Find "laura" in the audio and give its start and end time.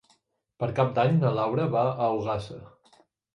1.41-1.67